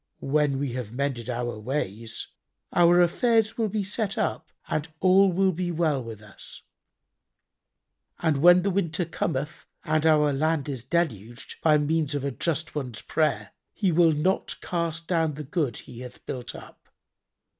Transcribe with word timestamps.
When 0.19 0.57
we 0.57 0.73
have 0.73 0.91
mended 0.95 1.29
our 1.29 1.59
ways, 1.59 2.29
our 2.73 3.03
affairs 3.03 3.55
will 3.55 3.69
be 3.69 3.83
set 3.83 4.17
up 4.17 4.47
and 4.67 4.87
all 4.99 5.31
will 5.31 5.51
be 5.51 5.69
well 5.69 6.03
with 6.03 6.23
us, 6.23 6.63
and 8.17 8.37
when 8.41 8.63
the 8.63 8.71
winter 8.71 9.05
cometh 9.05 9.67
and 9.83 10.03
our 10.07 10.33
land 10.33 10.67
is 10.67 10.83
deluged, 10.83 11.61
by 11.61 11.77
means 11.77 12.15
of 12.15 12.23
a 12.25 12.31
just 12.31 12.73
one's 12.73 13.03
prayer, 13.03 13.51
He 13.75 13.91
will 13.91 14.11
not 14.11 14.55
cast 14.59 15.07
down 15.07 15.35
the 15.35 15.43
good 15.43 15.77
He 15.77 15.99
hath 15.99 16.25
built 16.25 16.55
up. 16.55 16.89